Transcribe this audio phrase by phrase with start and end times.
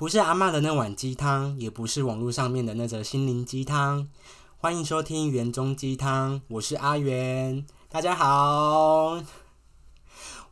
[0.00, 4.08] 不是阿嬷的那碗鸡汤，也不是网络上面的那则心灵鸡汤。
[4.56, 9.22] 欢迎收听园中鸡汤，我是阿元，大家好。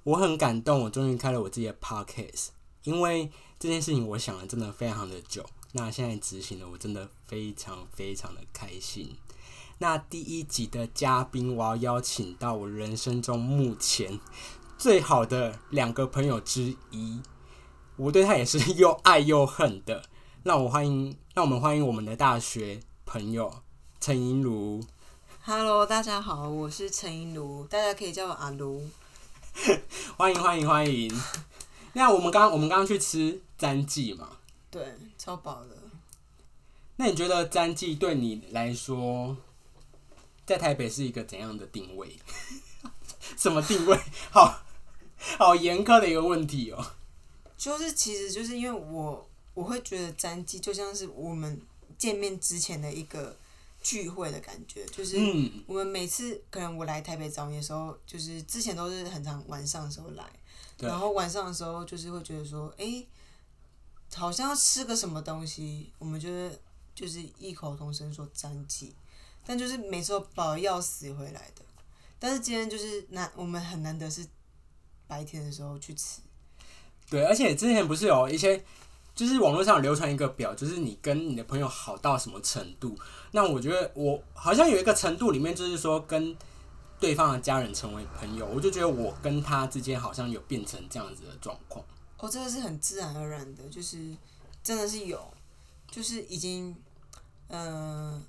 [0.02, 2.48] 我很感动，我终于开了我自己的 podcast，
[2.84, 5.42] 因为这件事情我想了真的非常的久，
[5.72, 9.16] 那现在执行了，我真的非常非常的开心。
[9.78, 14.20] 那第一集的嘉宾，我要邀请到我人生中目前
[14.76, 17.22] 最好的两个朋友之一。
[17.98, 20.04] 我对他也是 又爱又恨的。
[20.44, 23.52] 让我欢迎，让我们欢迎我们的大学朋友
[24.00, 24.80] 陈银如。
[25.42, 28.88] Hello，大家好，我是陈银如，大家可以叫我阿如。
[30.16, 31.12] 欢迎欢迎欢迎。
[31.94, 34.28] 那我们刚我们刚刚去吃詹记嘛？
[34.70, 35.76] 对，超饱的。
[36.96, 39.36] 那你觉得詹记对你来说，
[40.46, 42.16] 在台北是一个怎样的定位？
[43.36, 43.98] 什么定位？
[44.30, 44.60] 好
[45.36, 46.92] 好严苛的一个问题哦、
[47.58, 51.60] 就是其实就是因为我我会觉得詹记就像是我们
[51.98, 53.36] 见面之前的一个
[53.82, 60.24] 聚会的感觉，就是嗯，我们每次可能我来台北找你的时候，就是之前都是很常晚上的时候来，
[60.78, 63.04] 然后晚上的时候就是会觉得说，哎、
[64.14, 66.60] 好像要吃个什么东西，我们就是
[66.94, 68.94] 就是异口同声说詹记，
[69.44, 71.64] 但就是每次都饱得要死回来的。
[72.20, 74.26] 但是今天就是难，我们很难得是
[75.06, 76.20] 白天的时候去吃，
[77.10, 78.62] 对，而且之前不是有一些，
[79.14, 82.96] 就是网络上流传一个表，就是你跟你的朋友好到什么程度。
[83.32, 86.36] 那我觉得我好像有一个程度里面，就是说跟
[87.00, 91.84] 对方的家人成为朋友，我就觉得我跟他之间好像有变成这样子的状况。
[92.18, 93.96] 哦，这个是很自然而然的，就是
[94.62, 95.32] 真的是有，
[95.90, 96.74] 就是已经，
[97.46, 98.20] 呃，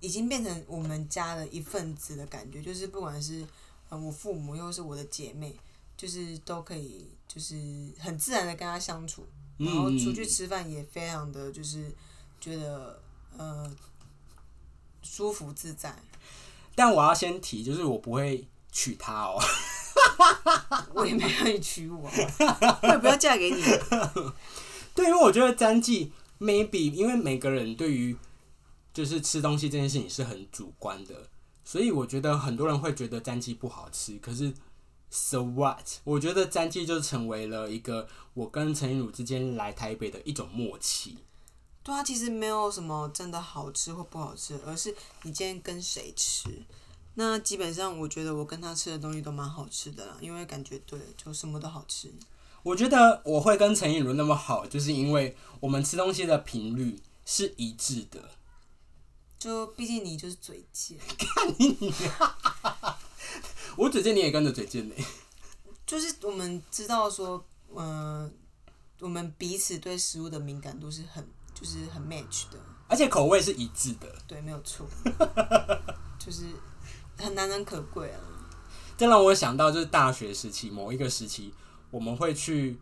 [0.00, 3.46] 已经变成我们家的一份子的感觉，就是不管是
[3.88, 5.54] 呃我父母又是我的姐妹，
[5.96, 7.54] 就是都可以，就是
[7.98, 9.26] 很自然的跟他相处，
[9.58, 11.94] 然后出去吃饭也非常的就是
[12.40, 13.02] 觉得
[13.36, 13.70] 呃
[15.02, 15.94] 舒服自在。
[16.74, 19.38] 但我要先提，就是我不会娶她哦。
[20.92, 23.62] 我也没让你娶我啊，我也不要嫁给你。
[24.94, 28.16] 对，因为我觉得詹记 maybe 因为每个人对于
[28.92, 31.28] 就是吃东西这件事情是很主观的，
[31.64, 34.18] 所以我觉得很多人会觉得詹记不好吃。
[34.18, 34.52] 可是
[35.10, 35.86] so what？
[36.04, 41.18] 我觉得詹记就成为了一个我跟陈玉茹之间来台北的一种默契。
[41.82, 46.64] 对啊，其实没有什么真的好吃或不好吃，而是你今天跟谁吃。
[47.14, 52.12] 那基本上，我觉得我跟他吃的东西都蛮好吃的啦，因为感觉对，就什么都好吃。
[52.62, 58.30] 我觉得我会跟陈颖茹那么好，就是因为我们吃东西的频率是一致的。
[59.38, 60.98] 就毕竟你就是嘴贱，
[63.76, 64.94] 我嘴贱，你也跟着嘴贱呢。
[65.86, 67.44] 就是我们知道说，
[67.76, 68.32] 嗯、
[69.00, 74.86] 我们彼此对食物的敏感度是很，就是很 match 的，而且口味是一致的，对，没有错，
[76.18, 76.46] 就是
[77.16, 78.18] 很难能可贵啊。
[78.96, 81.52] 这让我想到就是大学时期某一个时期，
[81.90, 82.78] 我们会去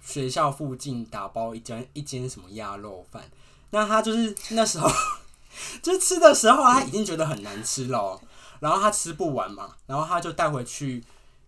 [0.00, 3.28] 学校附近打包一间一间什么鸭肉饭，
[3.70, 4.88] 那他就是那时候
[5.82, 8.20] 就是吃的时候，他已经觉得很难吃了哦，
[8.60, 11.02] 然后他吃不完嘛，然后他就带回去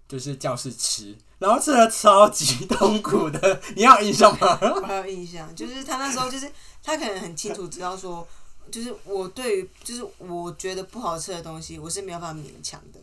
[0.07, 4.59] 就是教室吃，然后吃的超级痛苦的， 你有印象吗？
[4.61, 6.51] 我有印象，就是他那时候就是
[6.83, 8.27] 他可能很清楚知道说，
[8.71, 13.01] 就是我对于就是我觉得不好吃的东西，我是没有办法勉强的。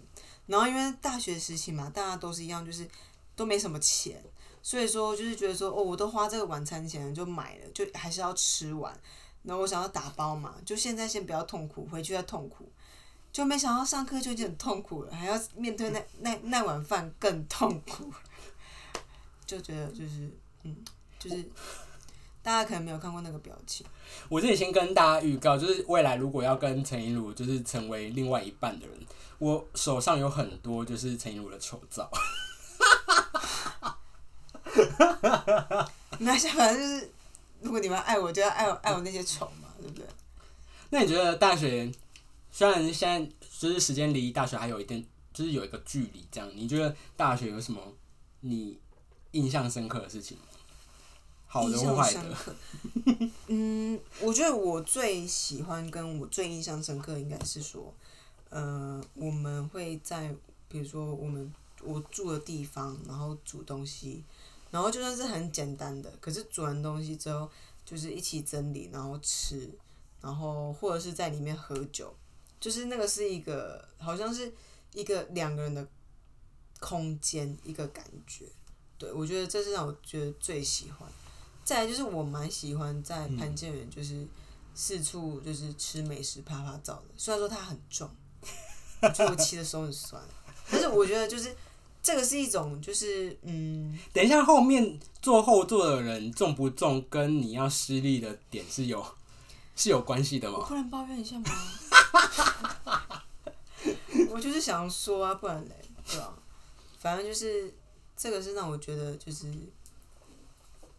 [0.48, 2.88] 然后因为大学时期嘛，大家都是一样，就是
[3.36, 4.24] 都没什么钱，
[4.62, 8.96] 所以说就是觉得说，哦，我都花这个晚餐钱就买了，就还是要吃完。
[9.42, 12.72] 然后我想要打包嘛，就现在先不要痛苦，回去再痛苦。
[13.36, 18.10] 就没想到上课就已经很痛苦了，还要面对那那那碗饭更痛苦，
[19.46, 20.32] 就觉得就是
[20.64, 20.74] 嗯，
[21.20, 21.44] 就是
[22.42, 23.86] 大家可能没有看过那个表情。
[24.30, 28.98] 我这里先跟大家预告，就是未来如果要跟陈颖茹就是成为另外一半的人，
[29.40, 32.10] 我手上有很多就是陈颖茹的丑照。
[36.20, 37.12] 那想法就是，
[37.60, 40.06] 如果你们爱我，就要爱我爱我那些丑嘛，对不对？
[40.90, 41.92] 那你觉得大学
[42.56, 43.30] 虽然现在
[43.60, 47.82] 就是时间离大学还有一点，就是有一个距离，这样你觉得大学有什么
[48.40, 48.80] 你
[49.32, 50.44] 印象深刻的事情吗？
[51.48, 52.56] 好的坏的？
[53.48, 57.94] 嗯，我觉得我最喜欢跟我最印象深刻，应该是说，
[58.50, 60.34] 呃，我们会在
[60.70, 61.54] 比如说我们
[61.84, 64.24] 我住的地方，然后煮东西，
[64.72, 67.50] 然后就算是很简单的，可是煮完东西之后，
[67.84, 69.70] 就是一起整理，然后吃，
[70.22, 72.16] 然后或者是在里面喝酒，
[72.66, 74.52] 就是那个是一个好像是
[74.96, 75.88] 一个两个人的
[76.80, 78.44] 空间，一个感觉。
[78.98, 81.08] 对，我觉得这是让我觉得最喜欢。
[81.64, 84.26] 再来就是我蛮喜欢在潘建元就是
[84.74, 88.10] 四处就是吃美食拍拍照的，虽然说它很重，
[89.04, 90.20] 我觉得我骑的手很酸，
[90.72, 91.56] 但是我觉得就是
[92.02, 99.06] 这个是一种就是嗯，等一下后面坐后座的人重不重，跟你要施力的点是有
[99.76, 100.58] 是有关系的吗？
[100.62, 101.46] 我不能抱怨一下吗？
[104.32, 105.76] 我就是想说啊，不然嘞，
[106.08, 106.34] 对吧、
[107.00, 107.74] 反正就是
[108.16, 109.52] 这个是让我觉得就是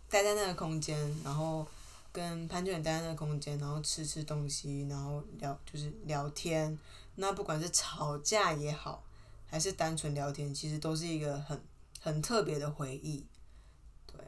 [0.09, 1.67] 待在那个空间，然后
[2.13, 6.79] 跟潘俊远待在那个空间，然后吃吃东西，然后聊就是聊天。
[7.17, 9.03] 那不管是吵架也好，
[9.49, 11.61] 还是单纯聊天，其实都是一个很
[12.01, 13.25] 很特别的回忆。
[14.07, 14.21] 对，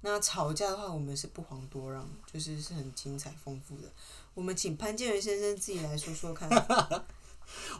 [0.00, 3.90] 那吵架的话，我们是不遑多让，就是是很精彩丰富的。
[4.34, 6.48] 我们请潘建元先生自己来说说看。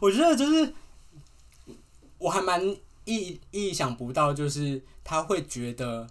[0.00, 0.74] 我觉得就是
[2.18, 6.06] 我还蛮意意想不到，就是他会觉得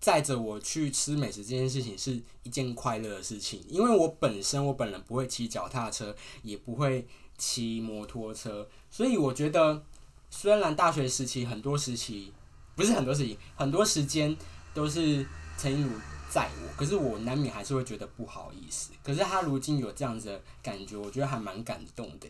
[0.00, 7.06] 载着我去吃美食这件事情是一件快乐的事情，因为我本身我本人不会骑脚踏车，也不会
[7.38, 9.84] 骑摩托车，所以我觉得
[10.28, 12.32] 虽然大学时期很多时期
[12.74, 14.36] 不是很多时期，很多时间
[14.74, 15.26] 都是
[15.56, 15.90] 陈一儒
[16.30, 18.92] 载我，可是我难免还是会觉得不好意思。
[19.02, 22.28] 可是他如今有这样子的感觉，我觉得还蛮感动的。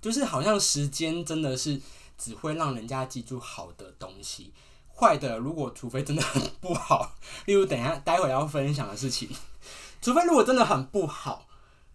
[0.00, 1.80] 就是好像时间真的是
[2.16, 4.52] 只会让人家记住好的东西，
[4.94, 7.14] 坏的如果除非真的很不好，
[7.46, 9.28] 例如等一下待会要分享的事情，
[10.00, 11.48] 除非如果真的很不好，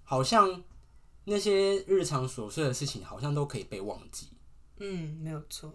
[0.03, 0.61] 好像
[1.23, 4.27] 那些日常琐碎的事情好像都可以被忘记。
[4.79, 5.73] 嗯，没有错。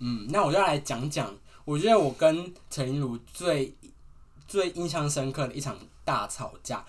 [0.00, 3.74] 嗯，那我就来讲讲，我觉得我跟陈一如最
[4.52, 6.84] 最印象深刻的一场大吵架，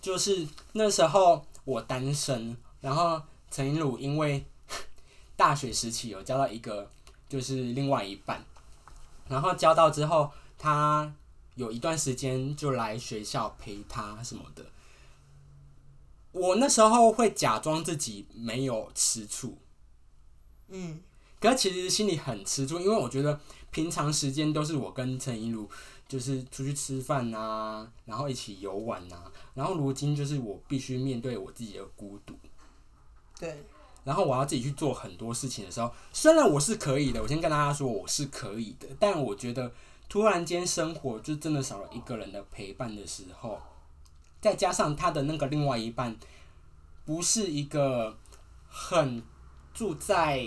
[0.00, 3.20] 就是那时候我单身，然后
[3.50, 4.44] 陈一儒因为
[5.34, 6.88] 大学时期有交到一个
[7.28, 8.44] 就是另外一半，
[9.26, 11.12] 然后交到之后，他
[11.56, 14.64] 有一段时间就来学校陪他什么的。
[16.30, 19.58] 我那时候会假装自己没有吃醋，
[20.68, 21.00] 嗯，
[21.40, 23.40] 可是其实心里很吃醋，因为我觉得
[23.72, 25.68] 平常时间都是我跟陈一如
[26.08, 32.34] 就是出去吃饭啊，然后一起游玩啊，然后如今就是我必须面对我自己的孤独，
[33.38, 33.62] 对，
[34.04, 39.70] 然后我要自己去做很多事情的时候，虽然我是可以的，我先跟大家说我是可以的，但我觉得
[40.08, 43.60] 突然间生活就真的少了一个人的陪伴的时候，
[44.40, 46.16] 再加上他的那个另外一半
[47.04, 48.16] 不是一个
[48.66, 49.22] 很
[49.74, 50.46] 住在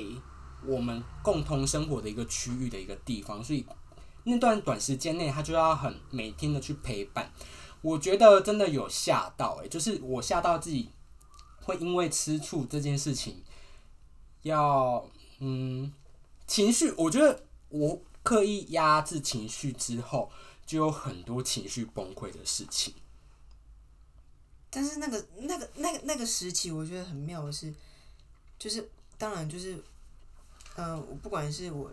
[0.65, 3.63] 我们共同生活的一个区域的一个地方，所以
[4.23, 7.31] 那段短时间内他就要很每天的去陪伴。
[7.81, 10.91] 我觉得真的有吓到诶、就是我吓到自己
[11.63, 13.44] 会因为吃醋这件事情，
[14.44, 15.09] 要
[15.39, 15.91] 嗯
[16.45, 20.31] 情绪，我觉得我刻意压制情绪之后，
[20.65, 22.94] 就有很多情绪崩溃的事情。
[24.69, 27.73] 但是那个那个那个那个时期，我觉得很妙的是，
[28.59, 29.83] 就是当然就是，
[30.75, 31.91] 呃，我不管是我，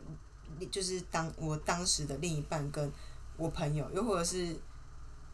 [0.70, 2.92] 就是当我当时的另一半跟
[3.36, 4.56] 我朋友，又或者是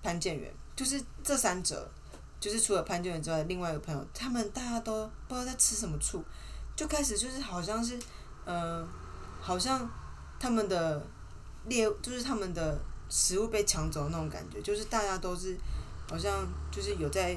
[0.02, 1.90] 潘建元，就是这三者，
[2.40, 6.22] 就是除了潘建元之外，另外一个朋友，他们大家都不知道在吃什么醋，
[6.76, 7.99] 就开始就是好像是，
[8.44, 8.87] 呃，
[9.40, 9.88] 好像
[10.38, 11.05] 他们的
[11.67, 15.56] 猎，就是他们的食物被抢走的那种感觉，就是大家都是。
[16.06, 17.34] 好像就是有在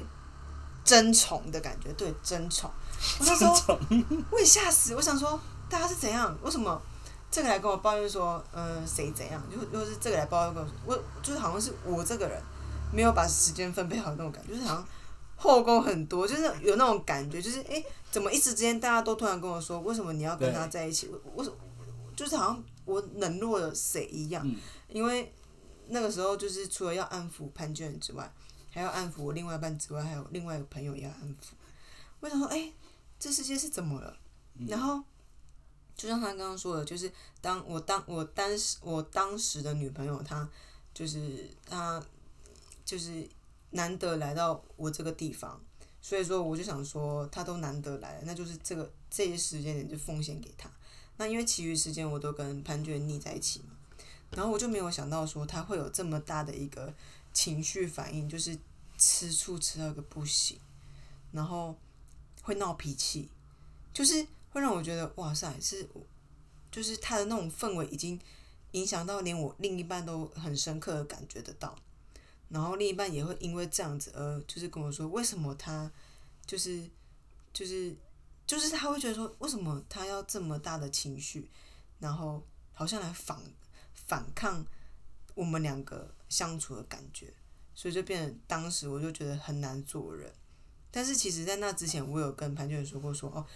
[0.84, 2.70] 争宠的感觉，对争宠。
[3.18, 3.80] 我那时候
[4.30, 6.36] 我也吓死，我想说大家是怎样？
[6.42, 6.78] 为什么
[7.30, 9.42] 这个来跟我抱怨说，嗯、谁怎样？
[9.50, 12.42] 就又是这个来抱怨跟我说，我就是好像是我这个人
[12.92, 14.88] 没有把时间分配好那种感觉，就是好像
[15.36, 21.08] 后宫很多，就是有那种感觉，就是哎、诶怎么一时之间大家都突然跟我说，为什么你要跟他在一起？
[21.08, 21.56] 我我
[22.16, 24.56] 就是好像我冷落了谁一样，嗯
[24.88, 25.32] 因为
[25.88, 28.32] 那个时候就是除了要安抚潘娟之外。
[28.70, 31.52] 还要安抚我另外一半之外，还有另外一个朋友也要安抚。
[32.20, 32.70] 我想说，哎、
[33.18, 34.14] 这世界是怎么了？
[34.68, 35.02] 然后，
[35.98, 40.48] 就像他刚刚说的，就是当我当我当时我当时的女朋友，她
[40.94, 42.00] 就是她
[42.84, 43.28] 就是
[43.70, 45.60] 难得来到我这个地方，
[46.00, 50.70] 所以说我就想说，她都难得来了，那就是这个这些时间点就奉献给她。
[51.16, 53.76] 那因为其余时间我都跟潘娟腻在一起嘛，
[54.30, 56.94] 然后我就没有想到说她会有这么大的一个
[57.32, 58.56] 情绪反应，就是
[58.96, 60.60] 吃醋吃到个不行，
[61.32, 61.76] 然后
[62.42, 63.28] 会闹脾气，
[63.92, 64.24] 就是
[64.58, 65.88] 会让我觉得哇塞，是
[66.70, 68.20] 就是他的那种氛围已经
[68.72, 71.76] 影响到连我另一半都很深刻的感觉得到，
[72.48, 75.90] 然后另一半也会因为这样子而就是跟我说，为什么他
[76.44, 76.90] 就是
[77.52, 77.96] 就是
[78.46, 81.48] 就是他会觉得说，为什么他要这么大的情绪，
[82.00, 83.40] 然后好像来反
[83.94, 84.66] 反抗
[85.34, 87.32] 我们两个相处的感觉，
[87.74, 90.32] 所以就变成当时我就觉得很难做人。
[90.90, 93.46] 但是其实，在那之前，我有跟潘俊说过说，哦，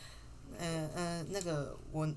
[0.58, 2.08] 呃呃，那个我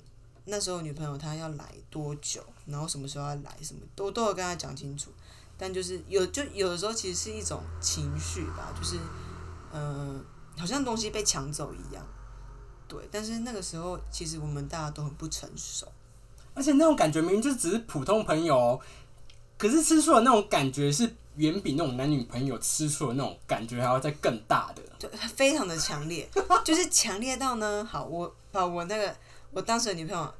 [0.44, 5.10] 那时候女朋友她要来多久，然后什么时候要来，什么都都有跟她讲清楚。
[5.58, 8.98] 但就是有就有的时候，其实是一种情绪吧，就是
[9.72, 10.22] 嗯、
[10.56, 12.06] 好像东西被抢走一样。
[12.86, 15.90] 对，但是那个时候，其实我们大家都很不成熟。
[16.54, 18.80] 而且那种感觉明明就只是普通朋友、
[19.58, 24.82] 可是吃醋的那种感觉是远比那种男女朋友吃醋的那种感觉还要再更大的。
[24.98, 26.28] 对，非常的强烈，
[26.64, 29.16] 就是强烈到呢，好，我把我那个
[29.50, 30.34] 我当时的女朋友，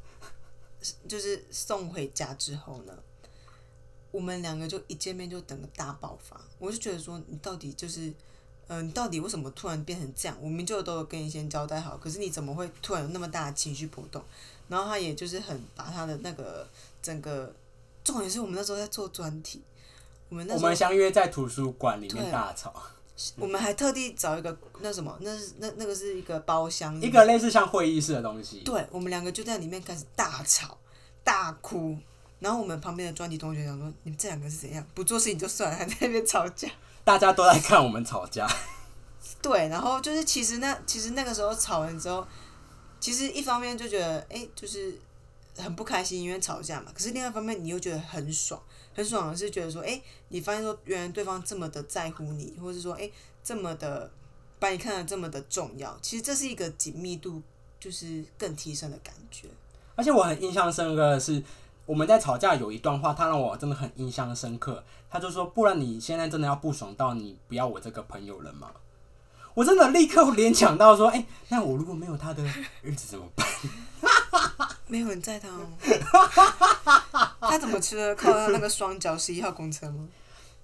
[1.09, 2.95] 就是送回家之后呢，
[4.11, 8.13] 我们两个就一见面就等个大爆发，我就觉得说，你到底就是，
[8.69, 10.37] 嗯、你到底为什么突然变成这样？
[10.41, 14.23] 我们就都跟你先交代好，可是你怎么会突然有那么大的情绪波动？
[14.69, 16.69] 然后他也就是很把他的那个
[17.01, 17.55] 整个，
[18.03, 19.63] 重点是我们那时候在做专题，
[20.29, 22.73] 我们我们相约在图书馆里面大吵，
[23.37, 28.61] 我们还特地找一个那什么，那是那那个是一个包厢，一个类似像会议室的东西。
[28.61, 30.77] 对，我们两个就在里面开始大吵
[31.23, 31.97] 大哭，
[32.41, 34.85] 然后我们旁边的专题同学想说，你们这两个是怎样？
[34.95, 36.69] 不做事情就算了，还在那边吵架。
[37.05, 38.49] 大家都在看我们吵架。
[39.41, 42.27] 对，然后就是其实那其实那个时候吵完之后，
[42.99, 44.99] 其实一方面就觉得哎、就是
[45.57, 46.87] 很不开心，因为吵架嘛。
[46.93, 48.61] 可是另外一方面，你又觉得很爽，
[48.97, 53.11] 很爽的是觉得说，哎、你发现说原来对方这么的在乎你，或者是说，哎、
[53.45, 54.11] 这么的
[54.59, 55.95] 把你看得这么的重要。
[56.01, 57.43] 其实这是一个紧密度
[57.79, 59.49] 就是更提升的感觉。
[59.95, 61.43] 而且我很印象深刻的是，
[61.85, 64.83] 我们在吵架有一段话，他让我真的很印象深刻。
[65.11, 68.71] 他就说：“不然你现在真的要不爽到你不要我这个朋友了吗？”
[69.55, 72.43] 我真的立刻联想到说：“哎、那我如果没有他的
[72.83, 73.47] 日子怎么办
[74.89, 75.67] 没有人在他哦，
[77.51, 78.15] 他怎么吃的？
[78.15, 80.09] 靠他那个双脚十一号公车吗？？”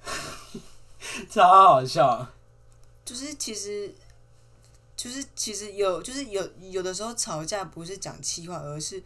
[1.31, 2.27] 超好笑。
[3.05, 3.93] 就是其实，
[4.97, 9.03] 就是其实有，就是有有的时候吵架不是讲气话，而是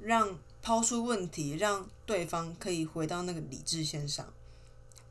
[0.00, 4.26] 让抛出问题，让对方可以回到那个理智线上。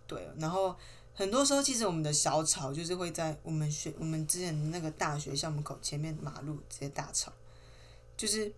[0.08, 0.76] 对，然后
[1.14, 7.32] 很多时候其实我们的小吵就是会在我们学我们之前那个大学校门口前面马路直接大吵，
[8.16, 8.52] 就是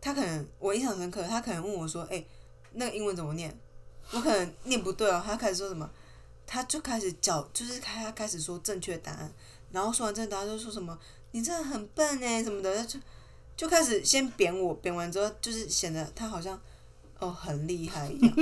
[0.00, 2.24] 他可能我印象深刻，他可能问我说：“哎、
[2.72, 3.56] 那个英文怎么念？”
[4.12, 5.88] 我可能念不对哦，他开始说什么？
[6.46, 9.32] 他就开始叫，就是开他开始说正确答案，
[9.70, 10.98] 然后说完正确答案就说什么
[11.30, 12.98] 你真的很笨哎什么的，就
[13.56, 16.60] 就开始先贬我，贬完之后就是显得他好像
[17.20, 18.36] 哦很厉害一样，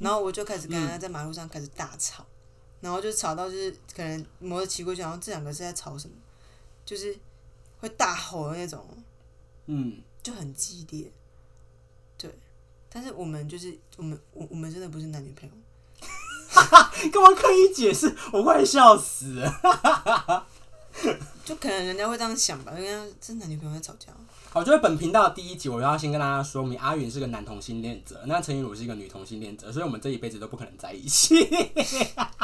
[0.00, 2.24] 然后我就开始跟他在马路上开始大吵，
[2.80, 6.16] 然后就吵到就是可能摩托骑过去，然后这两个是在吵什么，
[6.86, 7.14] 就是
[7.78, 8.86] 会大吼的那种，
[9.66, 11.12] 嗯，就很激烈，对，
[12.92, 15.54] 但是我们就是我们我我们真的不是男女朋友。
[17.10, 18.14] 干嘛刻意解释？
[18.32, 20.46] 我快笑死了。
[21.44, 24.12] 就可能人家会这样想吧，人家这男女朋友在吵架，
[24.50, 31.48] 好，就是本频道的第一集，我要先跟大家说明，阿云是个男同性恋者，那陈怡鲁是一个女同性恋者，所以我们这一辈子都不可能在一起。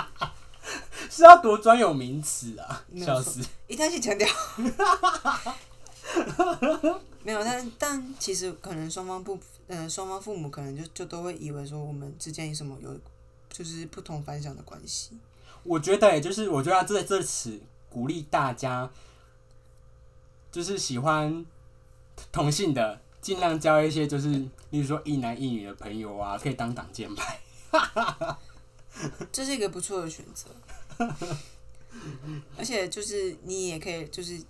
[1.10, 2.84] 是要多专有名词啊！
[3.04, 3.40] 笑死。
[3.68, 4.26] 一定要去强调。
[7.22, 9.38] 没有，但但其实可能双方不，
[9.68, 12.98] 呃，双方父母可能就就都会以为说我们之间有什么有，
[13.48, 15.18] 就是不同凡响的关系。
[15.64, 18.88] 我觉得，也就是我觉得在这此鼓励大家，
[20.52, 21.44] 就是喜欢
[22.30, 24.28] 同性的，尽量交一些就是，
[24.70, 27.40] 例如说一男一女的朋友啊，可以当挡箭牌。
[29.32, 30.48] 这是一个不错的选择。
[32.56, 34.40] 而且就是你也可以，就是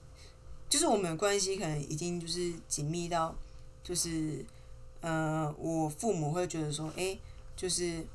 [0.68, 3.34] 就是我们的关系可能已经就是紧密到，
[3.82, 4.44] 就是
[5.00, 7.20] 呃，我父母会觉得说，诶，
[7.54, 8.06] 就是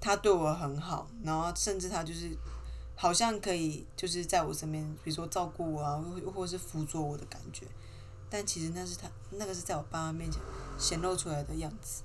[0.00, 2.30] 他对我很好，然后甚至他就是
[2.96, 7.66] 好像可以就是在我身边，比如说照顾我啊，或或是辅佐我的感觉。
[8.30, 10.40] 但其实那是他那个是在我爸妈面前
[10.76, 12.02] 显露出来的样子。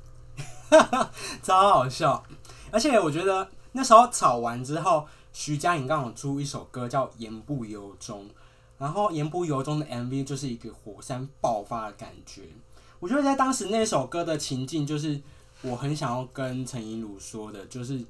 [1.41, 2.23] 超好笑。
[2.71, 8.25] 而且我觉得那时候吵完之后，徐佳莹刚好出一首歌叫《言不由衷》，
[8.77, 12.43] 然后《言不由衷》的 MV 就是一个火山爆发的感觉。
[12.99, 15.21] 我觉得在当时那首歌的情境，就是
[15.61, 18.03] 我很想要跟陈怡鲁说的，就是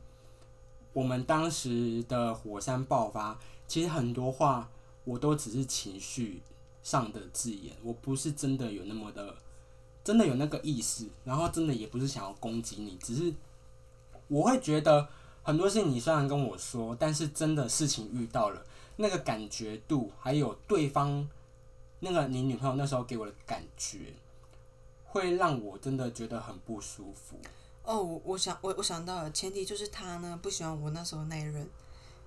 [0.94, 4.70] 我们当时的火山爆发，其实很多话
[5.04, 6.42] 我都只是情绪
[6.84, 9.36] 上的字眼，我不是真的有那么的。
[10.02, 13.32] 真的有那个意思，然后真的也不是想要攻击你，只是
[14.28, 15.08] 我会觉得
[15.44, 18.66] 很多事情你虽然跟我说，但是真的事情遇到了，
[18.96, 21.30] 那个感觉度，还有对方
[22.00, 24.00] 那个你女朋友那时候给我的感觉，
[25.12, 27.38] 会让我真的觉得很不舒服。
[27.84, 31.68] 哦，我我想我我想到了，前提就是他呢不喜欢我那时候那一任，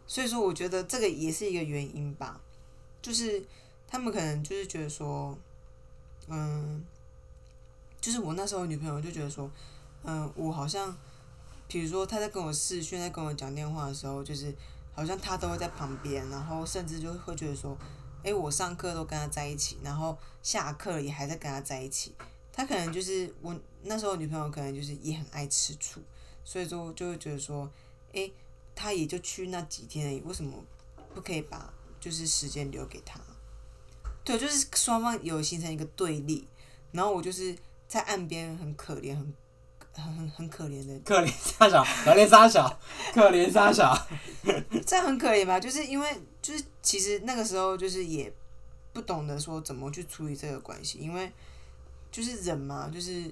[0.07, 2.41] 所以说我觉得这个也是一个原因吧，
[3.01, 3.41] 就是
[3.87, 5.39] 他们可能就是觉得说，
[6.27, 6.85] 嗯，
[8.01, 9.49] 就是我那时候女朋友就觉得说，
[10.03, 10.97] 嗯，我好像，
[11.69, 14.53] 比如说他在跟我视讯，在跟我讲电话的时候，就是
[14.93, 17.79] 好像他都会在旁边，然后甚至就会觉得说，
[18.25, 22.17] 诶，我上课都跟他在一起，然后下课也还在跟他在一起，
[22.53, 26.01] 他可能就是我那时候女朋友可能就是也很爱吃醋，
[26.45, 27.71] 所以说就会觉得说，
[28.13, 28.33] 诶，
[28.75, 30.53] 他也就去那几天而已，为什么
[31.15, 33.19] 不可以把就是时间留给他？
[34.25, 36.47] 对，就是双方有形成一个对立，
[36.93, 37.57] 然后我就是
[37.89, 39.35] 在岸边很可怜，很
[39.95, 42.81] 很很很可怜的，可怜沙小，可怜沙小，
[43.13, 44.09] 可怜沙小。
[44.87, 45.59] 这样很可怜吧？
[45.59, 48.33] 就是因为就是其实那个时候就是也
[48.93, 51.31] 不懂得说怎么去处理这个关系，因为
[52.13, 53.29] 就是人嘛，就是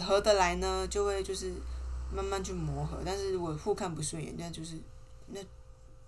[0.00, 1.52] 合得来呢，就会就是
[2.12, 4.76] 慢慢去磨合，但是如果互看不顺眼，那就是
[5.28, 5.40] 那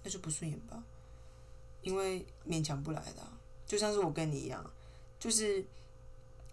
[0.02, 0.82] 那就不顺眼吧，
[1.82, 4.64] 因为勉强不来的啊、就像是我跟你一样，
[5.18, 5.64] 就是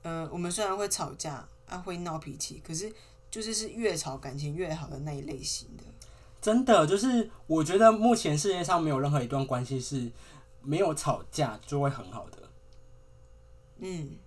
[0.04, 2.94] 呃，我们虽然会吵架啊，会闹脾气，可是
[3.30, 5.84] 就是是越吵感情越好的那一类型的。
[6.42, 10.12] 真的，就是我觉得目前世界上没有任何一段关系是
[10.62, 12.50] 没有吵架就会很好的，
[13.78, 14.18] 嗯，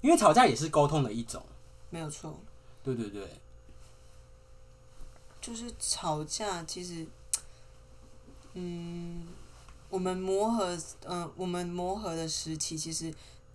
[0.00, 1.44] 因为吵架也是沟通的一种。
[1.90, 2.38] 没有错。
[2.82, 3.28] 对对对，
[5.40, 7.06] 就是吵架，其实，
[8.54, 9.26] 嗯，
[9.88, 13.12] 我们磨合，嗯、我们磨合的时期，其实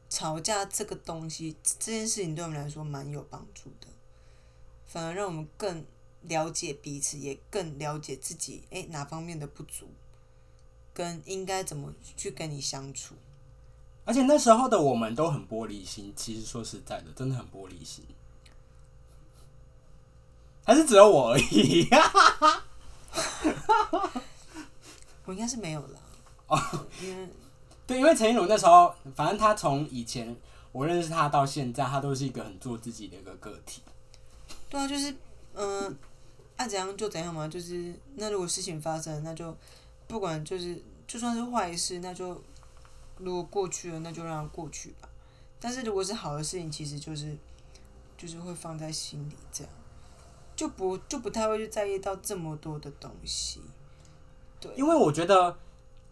[0.09, 3.87] 吵架这个东西，这件事情对我们来说蛮有帮助的，
[4.85, 5.85] 反而让我们更
[6.23, 9.87] 了解彼此，也更了解自己，诶、哪方面的不足，
[10.93, 13.15] 跟应该怎么去跟你相处。
[14.05, 18.03] 而且那时候的我们都很玻璃心，其实说实在的，真的很玻璃心。
[20.63, 21.87] 还是只有我而已。
[25.25, 25.99] 我应该是没有了，
[27.01, 27.29] 因为
[27.85, 30.35] 对，因为陈一龙那时候，反正他从以前
[30.71, 33.81] 我认识他到现在，他都是一个很做自己的一个个体。
[34.69, 35.13] 对啊，就是
[35.53, 35.97] 嗯，
[36.57, 39.55] 爱、怎样就怎样嘛，就是那如果事情发生，那就
[40.07, 42.41] 不管就是就算是坏事，那就
[43.23, 45.07] 如果过去了，那就让它过去吧。
[45.59, 47.37] 但是如果是好的事情，其实就是
[48.17, 49.73] 就是会放在心里，这样
[50.55, 53.61] 就不就不太会去在意到这么多的东西。
[54.59, 55.57] 对，因为我觉得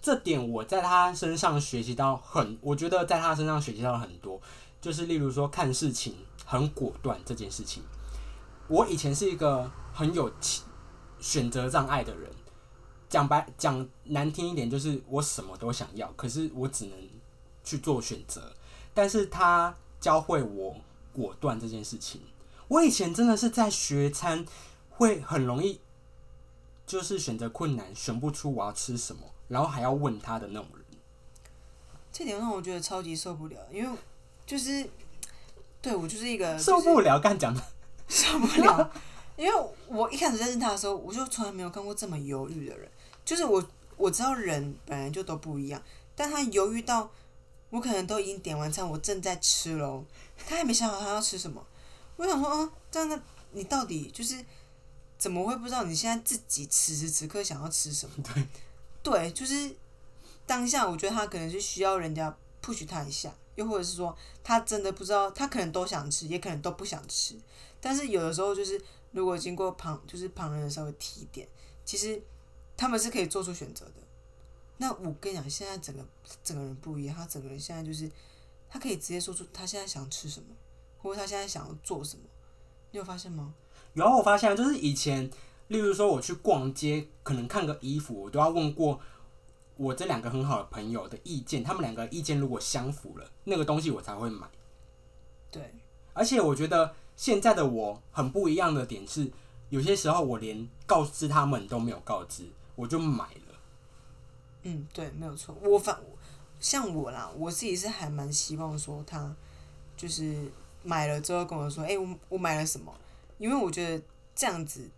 [0.02, 4.39] 这点我在他身上学习到很，我觉得在他身上学习到很多，
[4.80, 7.84] 就是例如说看事情很果断这件事情。
[8.67, 10.32] 我以前是一个很有
[11.19, 12.32] 选择障碍的人，
[13.10, 17.10] 讲白讲难听一点，就是我什么都想要，可是我只能
[17.63, 18.54] 去做选择。
[18.93, 20.76] 但是他教会我
[21.12, 22.22] 果断这件事情。
[22.67, 24.45] 我以前真的是在学餐
[24.89, 25.82] 会很容易
[26.86, 30.86] 就是选择困难，选不出我要吃什么，然后还要问他的那种人。
[32.12, 33.98] 这点让我觉得超级受不了，因为
[34.45, 34.88] 就是
[35.82, 37.63] 对我就是一个、就是、受不了，干讲的。
[38.08, 38.91] 受不了，
[39.36, 39.54] 因为
[39.88, 42.89] 我一开始认识他的时候，我就从来没有看过这么犹豫的人。
[43.30, 43.63] 就是我
[43.96, 45.80] 我知道人本来就都不一样，
[46.15, 47.08] 但他犹豫到
[47.70, 50.04] 我可能都已经点完餐，我正在吃喽，
[50.48, 51.63] 他还没想好他要吃什么。
[52.15, 54.44] 我想说，嗯，这样的你到底就是
[55.20, 58.15] 怎么会不知道你现在自己此时此刻想要吃什么？
[58.34, 58.44] 对，
[59.04, 59.76] 对，就是
[60.48, 67.36] 当下，我觉得他可能是需要人家 push 他一下，又或者是说他真的不知道，他可能都想吃，也可能都不想吃。
[67.80, 71.48] 但是有的时候就是，如果经过旁就是旁人的稍微提点，
[71.86, 72.20] 其实
[72.80, 73.96] 他们是可以做出选择的。
[74.78, 76.02] 那我跟你讲，现在整个
[76.42, 78.10] 整个人不一样，他整个人现在就是，
[78.70, 80.56] 他可以直接说出他现在想吃什么，
[80.98, 82.24] 或者他现在想要做什么。
[82.92, 83.54] 你有发现吗？
[83.94, 85.30] 然后我发现，就是以前，
[85.68, 89.02] 例如说我去逛街，可能看个衣服，我都要问过
[89.76, 94.48] 我这两个很好的朋友的意见，他们两个意见如果相符了，那个东西我才会买。
[95.52, 95.76] 对，
[96.13, 99.30] 而且我觉得现在的我很不一样的点是，
[99.68, 102.48] 有些时候我连告知他们都没有告知，
[102.80, 103.60] 我就买了。
[104.63, 105.54] 嗯，对，没有错。
[105.62, 106.00] 我反
[106.60, 109.36] 像我啦，我自己是还蛮希望说他
[109.98, 110.50] 就是
[110.84, 112.94] 买了之后跟我说，哎、我我买了什么？
[113.38, 114.89] 因为我觉得这样子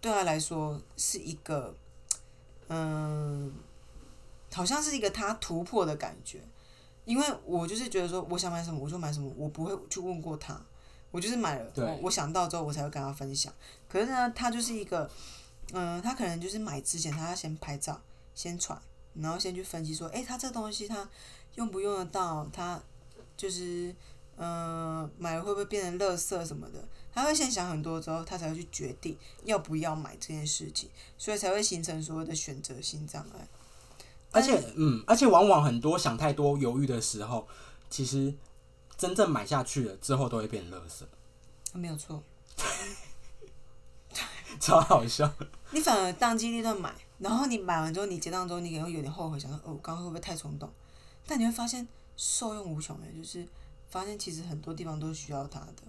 [0.00, 1.74] 对他来说是一个，
[2.68, 3.52] 嗯，
[4.52, 6.40] 好像是一个他突破的感觉。
[7.06, 10.60] 因为我就是觉得说，我想买什么我就买什么，我不会去问过他，
[11.12, 13.52] 我就是买了，我我想到之后我才会跟他分享。
[13.88, 15.08] 可是呢，他就是一个，
[15.72, 18.00] 嗯，他可能就是买之前他要先拍照，
[18.34, 18.80] 先传，
[19.14, 21.08] 然后先去分析说，诶，他这东西他
[21.56, 22.48] 用不用得到？
[22.52, 22.82] 他
[23.36, 23.94] 就是
[24.38, 33.48] 嗯、买了会不会变成垃圾什么的，他会先想很多之后，他才会去决定要不要买这件事情，所以才会形成所谓的选择性障碍。
[34.32, 37.48] 而且，嗯，而且往往很多想太多、犹豫的时候，
[37.88, 38.34] 其实
[38.98, 41.04] 真正买下去了之后，都会变垃圾，
[41.72, 42.22] 没有错，
[44.60, 45.30] 超好笑。
[45.70, 50.70] 你反而当机立断买，然后你买完之后，你结账之后，你可能会有点后悔，想说哦，我刚刚会不会太冲动？
[51.26, 53.46] 但你会发现受用无穷哎，就是
[53.88, 55.82] 发现其实很多地方都需要它的。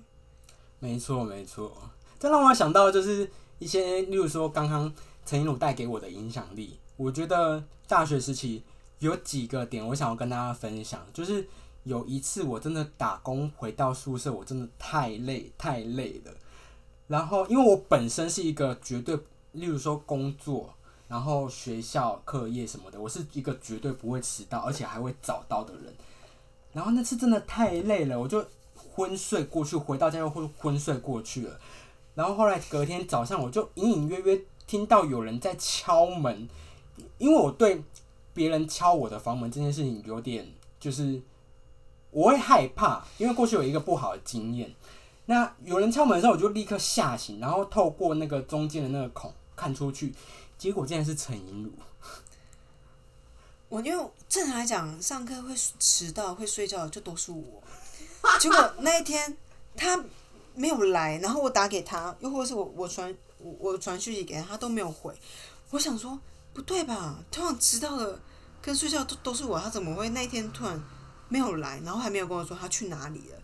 [0.80, 1.72] 没错，没错。
[2.20, 4.92] 这让我想到就是一些，例如说刚刚
[5.26, 6.80] 陈一鲁带给我的影响力。
[6.96, 8.64] 我觉得大学时期
[9.00, 11.06] 有几个点，我想要跟大家分享。
[11.14, 11.48] 就是
[11.84, 16.34] 有一次我真的打工回到宿舍，我真的太累太累了。
[17.08, 19.18] 然后因为我本身是一个绝对，
[19.54, 20.74] 例如说工作，
[21.08, 25.94] 然后学校课业什么的，我是一个绝对不会迟到，而且还会早到的人。
[26.74, 31.60] 然后那次真的太累了，我就昏睡过去，回到家又昏昏睡过去了。
[32.14, 36.50] 然后后来隔天早上，我就隐隐约约听到有人在敲门，
[37.18, 37.84] 因为我对
[38.34, 40.46] 别人敲我的房门这件事情有点
[40.80, 41.22] 就是
[42.12, 44.72] 我会害怕，因为过去有一个不好的经验。
[45.30, 50.16] 那有人敲门的时候，我就立刻吓醒，然后透过那个中间的那个孔看出去，
[50.58, 51.72] 结果竟然是陈银儒。
[53.68, 57.62] 我因为正常来讲，上课会迟到、会睡觉的就都是我。
[58.40, 59.36] 结果那一天
[59.76, 60.02] 他
[60.56, 65.14] 没有来，然后我打给他，又或者是我我传我我传讯息给他，他都没有回。
[65.72, 66.18] 我想说
[66.54, 67.20] 不对吧？
[67.30, 68.18] 突然迟到的
[68.62, 70.82] 跟睡觉都都是我，他怎么会那一天突然
[71.28, 73.38] 没有来，然后还没有跟我说他去哪里了？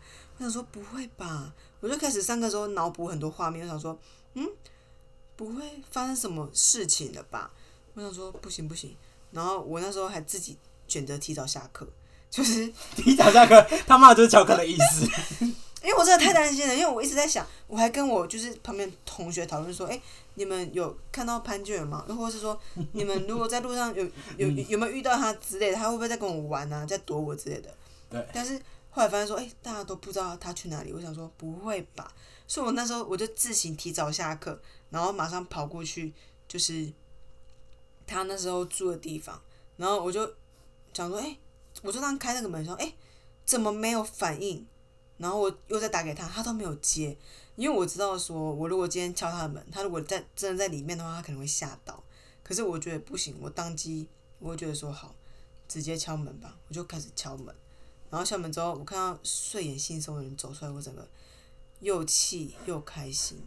[0.43, 1.53] 我想说不会吧？
[1.79, 3.97] 我就开始上课时候脑补很多画面，我想说
[4.34, 4.45] 嗯，
[5.38, 7.49] 不会发生什么事情了吧？
[7.93, 8.93] 我想说不行不行。
[9.32, 11.88] 然后我那时候还自己选择提早下课，
[12.29, 15.08] 就是 提早下课，他妈的就是翘课的意思。
[15.82, 20.01] 因为我真的太担心了，因为我一直在想，我还跟我就是旁边同学讨论说，哎、
[20.34, 22.03] 你们有看到潘俊仁吗？
[22.10, 22.60] 又或者是说，
[22.91, 24.03] 你们如果在路上有
[24.36, 27.73] 有有 有没有遇到他之类的，他会不会在跟我玩啊，在躲我之类的？
[28.10, 28.27] 对。
[28.34, 28.62] 但是
[28.95, 32.13] 后来发现说，哎、大家都不知道他去哪里，我想说不会吧，
[32.47, 36.13] 所以我那时候我就自行提早下课，然后马上跑过去，
[36.47, 36.93] 就是
[38.06, 39.41] 他那时候住的地方，
[39.77, 40.32] 然后我就
[40.93, 41.36] 想说，哎、
[41.82, 42.93] 我就当开那个门说，哎、
[43.43, 44.67] 怎么没有反应？
[45.17, 47.17] 然后我又再打给他，他都没有接，
[47.56, 52.03] 因为我知道说，我如果今天敲他的门，他如果在真的在里面的话，他可能会吓到。
[52.43, 55.15] 可是我觉得不行，我当机，我觉得说好，
[55.67, 57.56] 直接敲门吧，我就开始敲门。
[58.13, 61.04] 然后校门之后，我看到睡眼惺忪的人走出来，我整个
[61.80, 63.43] 又气又开心。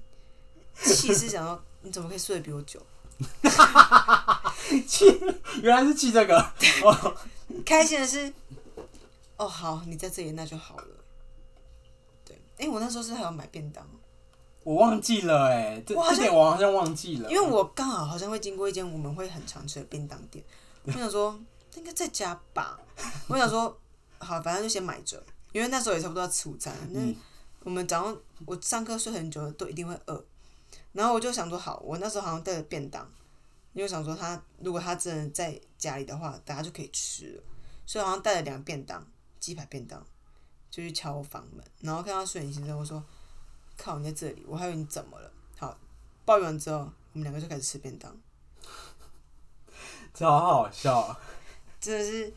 [0.83, 2.85] 气是想说你怎么可以睡得比我久？
[4.89, 5.05] 气，
[5.63, 6.37] 原来是气这个。
[6.83, 7.17] 哦，
[7.65, 8.35] 开心的是，
[9.37, 10.89] 哦好，你在这里那就好了。
[12.25, 13.89] 对，哎、我那时候是还要买便当。
[14.65, 17.31] 我忘记了哎、这我好像这点我好像忘记了。
[17.31, 20.45] 因为我刚好好像会经过一间我们会很常吃的便当店，
[20.83, 21.39] 我想说
[21.77, 22.81] 应该在家吧。
[23.29, 23.79] 我想说
[24.19, 26.81] 好，反正就先买着，因为那时候也差不多要吃午餐了。
[26.93, 27.17] 那嗯
[27.65, 30.25] 我们早上我上课睡很久，都一定会饿。
[30.93, 33.11] 然后我就想说好，我那时候好像带了便当，
[33.73, 37.43] 因为想说他如果他真的在家里的话，大家就可以吃了，
[37.85, 39.05] 所以好像带了两个便当，
[39.41, 40.01] 鸡排便当，
[40.71, 43.03] 就去敲我房门，然后看到睡眼先生，我说
[43.77, 45.31] 靠，你在这里，我还以为你怎么了。
[45.59, 45.77] 好，
[46.25, 48.17] 抱怨完之后，我们两个就开始吃便当，
[50.15, 51.19] 超好笑。
[51.81, 52.33] 真的是，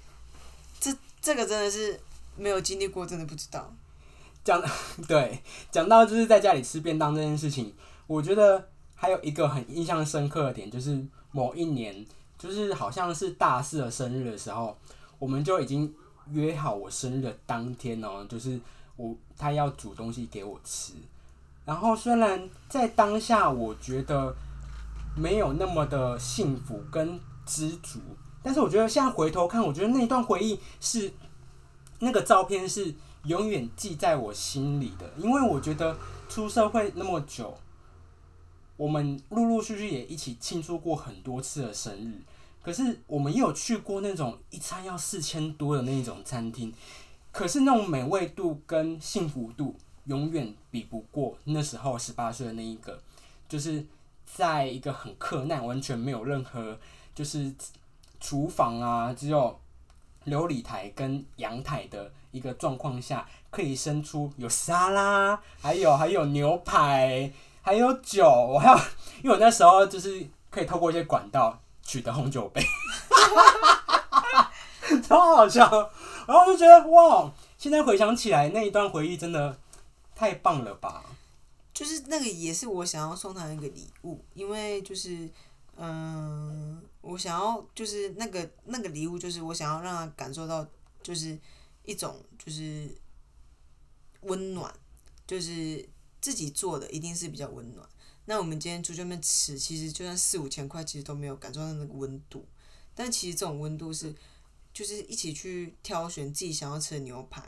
[1.21, 1.99] 这个真的是
[2.37, 3.71] 没有经历过，真的不知道。
[4.43, 4.61] 讲
[5.07, 7.73] 对，讲到就是在家里吃便当这件事情，
[8.07, 12.05] 我觉得还有一个很印象深刻的点，就是某一年，
[12.37, 14.75] 就是好像是大四的生日的时候，
[15.19, 15.93] 我们就已经
[16.31, 18.59] 约好我生日的当天哦、就是
[18.95, 20.93] 我他要煮东西给我吃，
[21.65, 24.33] 然后虽然在当下我觉得
[25.15, 27.99] 没有那么的幸福跟知足，
[28.41, 31.11] 但是我觉得现在回头看，我觉得那一段回忆是
[31.99, 32.93] 那个照片是
[33.25, 35.97] 永远记在我心里的，因为我觉得
[36.29, 37.57] 出社会那么久，
[38.77, 42.21] 我们陆陆续续也一起庆祝过很多次的生日，
[42.61, 46.73] 可是我们也有去过那种一餐要四千多的那一种餐厅，
[47.31, 49.75] 可是那种美味度跟幸福度
[50.05, 53.01] 永远比不过那时候十八岁的那一个，
[53.49, 53.85] 就是
[54.25, 56.79] 在一个很困难、完全没有任何
[57.13, 57.53] 就是
[58.19, 59.59] 厨房啊，只有
[60.25, 68.77] 琉璃台跟阳台的一个状况下，可以生出有沙拉，还有还有牛排，还有酒，我还有，
[69.23, 72.61] 因为我那时候就是可以透过一些管道取得红酒杯，
[75.01, 75.91] 超好笑。
[76.27, 79.57] 然后我就觉得哇，现在回想起来，那一段回忆真的
[80.13, 81.03] 太棒了吧！
[81.73, 85.27] 就是那个也是我想要送他的一个礼物，因为就是
[85.77, 86.38] 嗯，
[87.09, 90.67] 我想要就是那个那个礼物，就是我想要让他感受到
[91.01, 91.37] 就是
[91.83, 92.89] 一种就是
[94.21, 94.73] 温暖，
[95.25, 95.87] 就是
[96.21, 97.87] 自己做的一定是比较温暖。
[98.25, 102.45] 那我们今天出去外面吃，其实就算四五千块，其实都没有感受到那个温度。
[102.93, 104.13] 但其实这种温度是，
[104.71, 107.43] 就是一起去挑选自己想要吃的牛排，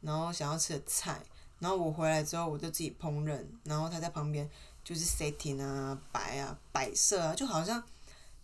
[0.00, 1.22] 然后想要吃的菜，
[1.60, 4.50] 然后我回来之后我就自己烹饪，然后他在旁边
[4.82, 7.80] 就是 setting 啊、摆啊、摆设啊，就好像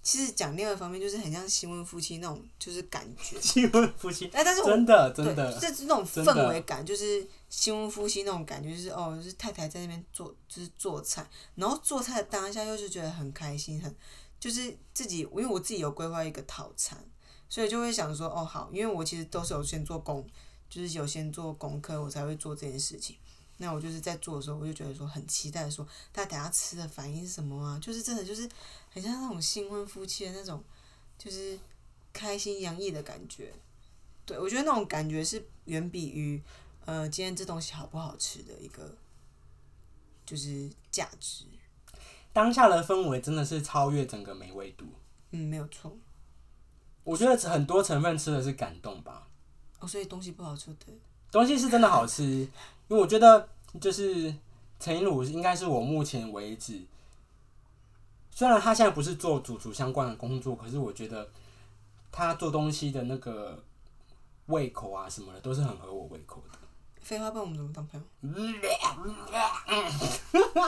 [0.03, 3.39] 其实讲另外一方面就是很像新婚夫妻那种就是感觉。
[3.41, 13.95] 新婚夫妻，哎，但是我真的真对，的，这是那种氛围感，就是新婚夫妻那种感觉，就是哦，就是太太在那边做，就是做菜，然后做菜的当下又是觉得很开心，很
[14.41, 16.99] 就是自己，因为我自己有规划一个套餐，
[17.49, 20.29] 所以就会想说，哦好，因为我其实都是有先做功，
[20.69, 23.17] 就是有先做功课，我才会做这件事情。
[23.59, 27.79] 那我就是在做的时候，我就觉得说很期待说，大家等下吃的反应是什么啊？
[27.81, 28.49] 就是真的就是
[28.93, 30.63] 很像那种新婚夫妻的那种，
[31.19, 31.59] 就是
[32.13, 33.53] 开心洋溢的感觉。
[34.25, 36.41] 对，我觉得那种感觉是远比于
[36.85, 38.95] 呃今天这东西好不好吃的一个
[40.25, 41.45] 就是价值。
[42.33, 44.87] 当下的氛围真的是超越整个美味度。
[45.33, 45.97] 嗯，没有错。
[47.05, 49.27] 我觉得很多成分吃的是感动吧，
[49.81, 50.93] 哦，所以东西不好吃的，
[51.33, 52.49] 东西是真的好吃，因
[52.89, 53.49] 为我觉得
[53.81, 54.33] 就是
[54.79, 56.81] 陈英儒应该是我目前为止，
[58.35, 61.31] 虽然他现在不是做主厨相关的工作，可是我觉得
[62.11, 63.63] 他做东西的那个
[64.47, 66.59] 胃口啊什么的都是很合我胃口的。
[67.03, 68.07] 废话，不然我们怎么当朋友？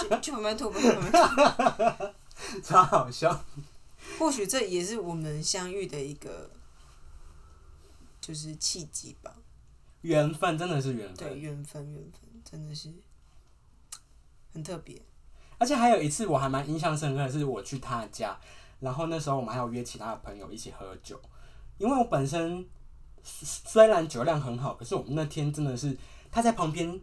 [0.03, 1.19] 去去旁边吐，去旁边吐。
[2.63, 3.45] 超好笑。
[4.19, 6.51] 或许这也是我们相遇的一个
[8.21, 9.35] 就是契机吧。
[10.03, 12.93] 缘分真的是缘分对，分，缘分，缘分真的是
[14.53, 15.01] 很特别。
[15.65, 18.39] 而且还有一次我还蛮印象深刻的是我去他家，
[18.81, 21.19] 然后那时候我们还有约其他的朋友一起喝酒，
[21.79, 22.63] 因为我本身
[23.23, 25.97] 虽然酒量很好，可是我们那天真的是
[26.31, 27.01] 他在旁边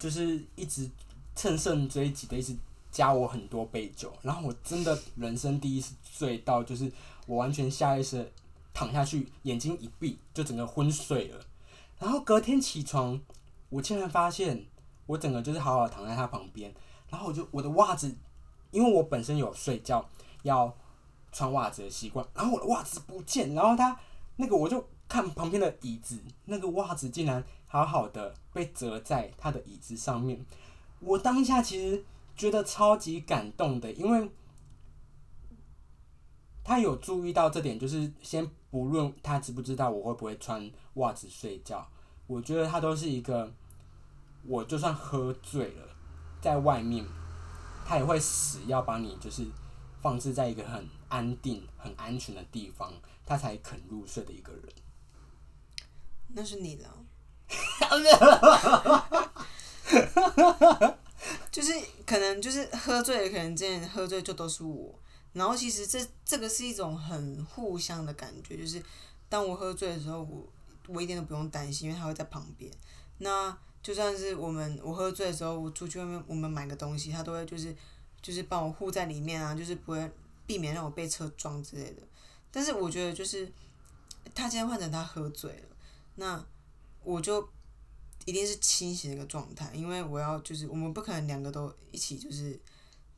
[0.00, 0.90] 就是一直
[1.36, 2.56] 乘胜追击的一直
[2.90, 6.90] 加我很多杯酒，然后我真的人生第一次醉到，就是
[7.26, 8.32] 我完全下意识
[8.74, 11.38] 躺下去，眼睛一闭就整个昏睡了。
[12.00, 13.20] 然后隔天起床，
[13.68, 14.66] 我竟然发现
[15.06, 16.74] 我整个就是好好躺在他旁边，
[17.12, 18.12] 然后我就我的袜子，
[18.72, 20.04] 因为我本身有睡觉
[20.42, 20.74] 要
[21.30, 23.96] 穿袜子的习惯，然后我的袜子不见，然后他
[24.36, 30.44] 那个我就看旁边的椅子，那个袜子竟然好好的被折在他的椅子上面，
[31.00, 32.02] 我当下其实
[32.34, 34.30] 觉得超级感动的，因为
[36.64, 41.86] 他有注意到这点，就是先不论他知不知道我会不会穿袜子睡觉，
[42.26, 43.52] 我觉得他都是一个，
[44.46, 45.91] 我就算喝醉了，
[46.42, 47.06] 在外面，
[47.86, 49.46] 他也会死要把你就是
[50.02, 52.92] 放置在一个很安定、很安全的地方，
[53.24, 54.64] 他才肯入睡的一个人。
[56.34, 56.88] 那是你了。
[61.50, 61.72] 就是
[62.06, 64.98] 可能就是喝醉了，可能之前喝醉就都是我。
[65.34, 68.82] 然后其实这这个是一种很互相的感觉，就是
[69.28, 70.48] 当我喝醉的时候，我
[70.88, 72.72] 我一点都不用担心，因为他会在旁边。
[73.18, 77.74] 那就算是我们我喝醉的时候，我出去外面我们买个东西，他都会就是
[78.20, 80.10] 就是帮我护在里面啊，就是不会
[80.46, 82.02] 避免让我被车撞之类的。
[82.50, 83.50] 但是我觉得就是
[84.34, 85.76] 他今天换成他喝醉了，
[86.14, 86.46] 那
[87.02, 87.48] 我就
[88.24, 92.60] 一定是清醒的一个状态，因为我要就是我们不可能两个都一起就是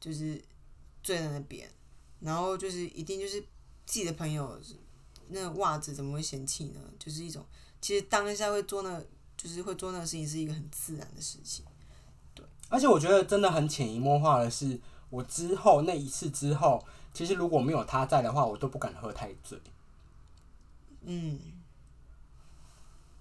[0.01, 0.43] 就是
[1.03, 1.71] 醉在那边，
[2.21, 3.39] 然后就是一定就是
[3.85, 4.59] 自己的朋友
[5.29, 6.81] 那袜子怎么会嫌弃呢？
[6.99, 7.45] 就是一种
[7.83, 9.03] 其实当下会做那
[9.45, 11.63] 就是会做那个事情是一个很自然的事情。
[12.35, 14.81] 对而且我觉得真的很潜移默化的是，
[15.11, 19.61] 我之后那一次之后，其实如果没有他在的话，我都不敢喝太醉。
[21.03, 21.39] 嗯，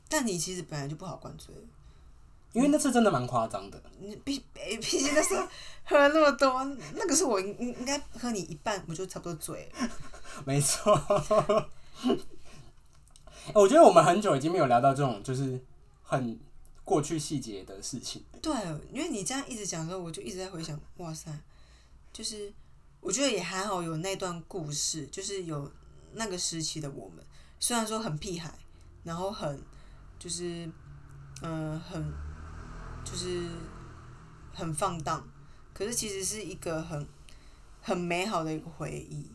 [0.07, 1.53] 但你其实本来就不好灌醉，
[2.53, 5.45] 因为那次真的蛮夸张的，你毕诶毕竟那时候
[5.83, 9.89] 喝那么多，那个是我应应应该喝你一半，我就差不多醉了。
[10.47, 10.97] 没错。
[13.53, 15.61] 我觉得我们很久已经没有聊到这种就是
[16.03, 16.39] 很
[16.83, 18.23] 过去细节的事情。
[18.41, 18.53] 对，
[18.91, 21.31] 因为你这样一直讲的时候，我就一直在回想，哇塞，
[22.11, 22.53] 就是
[23.01, 25.71] 我觉得也还好有那段故事，就是有
[26.13, 27.25] 那个时期的我们，
[27.59, 28.53] 虽然说很屁孩，
[29.03, 29.59] 然后很
[30.19, 30.69] 就是
[31.41, 32.13] 嗯、很
[33.03, 33.49] 就是
[34.53, 35.27] 很放荡，
[35.73, 37.05] 可是其实是一个很
[37.81, 39.29] 很美好的一个回忆。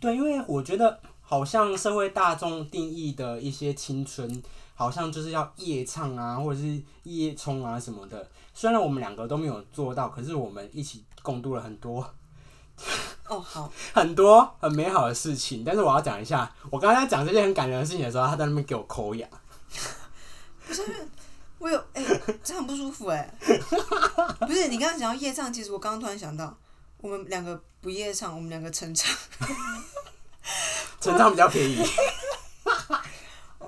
[0.00, 4.42] 对，因为我觉得好像社会大众定义的一些青春，
[4.76, 8.30] 好像就是要夜唱啊，或者是夜冲啊什么的。
[8.54, 12.00] 虽然我们两个都没有做到，可是我们一起共度了很多
[13.26, 15.64] 哦，好，很多很美好的事情。
[15.64, 19.28] 但是我要讲一下，我刚才讲这件很感人的事情的时候，他在那边给我抠牙。
[21.58, 22.04] 我有哎、
[22.44, 23.34] 这很不舒服哎、
[24.40, 26.56] 不是你刚刚讲到夜唱，其实我刚刚突然想到，
[26.98, 29.12] 我们两个不夜唱，我们两个晨唱。
[31.00, 31.78] 成长比较便宜。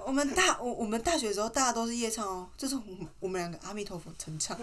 [0.07, 2.49] 我们大我我们大学的时候，大家都是夜唱哦。
[2.57, 4.59] 这是我们我们两个阿弥陀佛晨唱，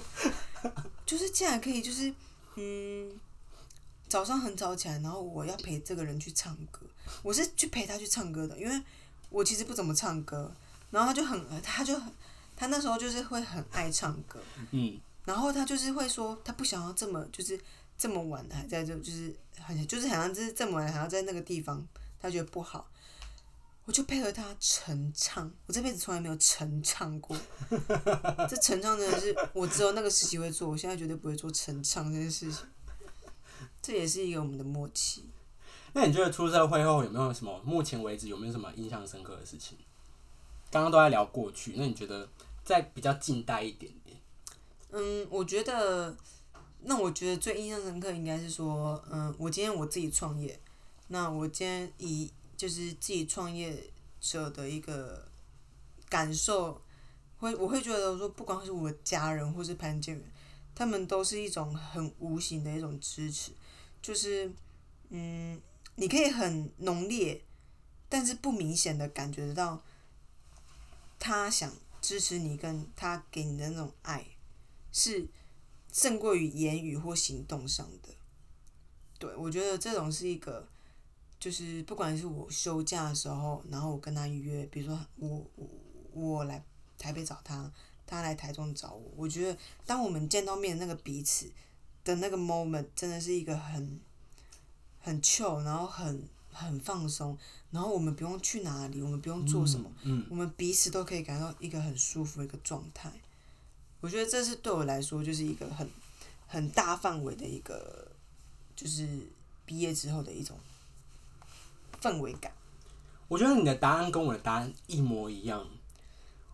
[1.06, 2.12] 就是竟然可以就是
[2.56, 3.12] 嗯，
[4.10, 6.82] 早上很早起来，然后我要陪这个人去唱歌，
[7.22, 8.82] 我是去陪他去唱歌的，因为
[9.30, 10.52] 我其实不怎么唱歌，
[10.90, 12.12] 然后他就很他就很
[12.56, 14.40] 他那时候就是会很爱唱歌，
[14.72, 17.60] 嗯，然后他就是会说他不想要这么就是
[17.98, 21.88] 这么晚还在这，就是很就是好像就是这么晚还要在那个地方，
[22.26, 22.90] 他觉得不好。
[23.86, 27.38] 我就配合他晨唱，我这辈子从来没有晨唱过。
[28.50, 32.66] 这晨唱真的是我只有那个时期会做，我现在绝对不会做晨唱这件事情。
[33.84, 35.30] 这也是一个我们的默契。
[35.94, 37.62] 那你觉得出社会后有没有什么？
[37.64, 39.78] 目前为止有没有什么印象深刻的事情？
[40.72, 42.28] 刚刚都在聊过去，那你觉得
[42.64, 44.18] 在比较近代一点点？
[44.90, 46.18] 嗯，我觉得，
[46.82, 50.60] 那我觉得最印象深刻应该是说，嗯，我今天我自己创业，
[51.08, 55.28] 那我今天以就是自己创业者的一个
[56.10, 56.82] 感受，
[57.38, 60.32] 会我会觉得说，不管是我家人或是潘建元，
[60.74, 63.52] 他们都是一种很无形的一种支持，
[64.02, 64.52] 就是
[65.10, 65.62] 嗯，
[65.96, 67.42] 你可以很浓烈，
[68.10, 69.84] 但是不明显的感觉得到，
[71.20, 74.26] 他想支持你，跟他给你的那种爱。
[74.98, 75.28] 是
[75.92, 78.16] 胜过于言语或行动上的。
[79.20, 80.66] 对，我觉得这种是一个，
[81.40, 85.68] 就是不管是我休假的时候，然后我跟他约，比如说我我
[86.14, 86.64] 我来
[86.98, 87.72] 台北找他，
[88.08, 91.52] 他来台中找我，我觉得当我们见到面那个彼此
[92.04, 94.00] 的那个 moment，真的是一个很
[95.00, 97.38] 很 chill，然后很很放松，
[97.70, 103.12] 然后我们不用去哪里，我们不用做什么，嗯，我们彼此都可以感到一个很舒服的一个状态。
[104.00, 105.90] 我觉得这是对我来说就是一个很
[106.48, 108.12] 很大范围的一个，
[108.76, 109.08] 就是
[109.66, 110.58] 毕业之后的一种
[112.06, 112.52] 氛围感。
[113.28, 115.66] 我觉得你的答案跟我的答案一模一样。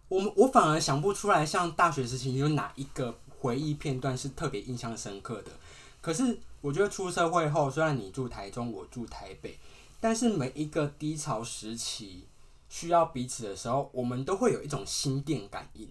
[0.08, 5.52] 我们我反而想不出来，像大学时期有哪一个回忆片段是特别印象深刻的。
[6.00, 9.60] 可是我觉得出社会后，虽然你住台中，我住台北，
[10.00, 12.26] 但是每一个低潮时期
[12.70, 15.90] 需要彼此的时候，我们都会有一种心电感应，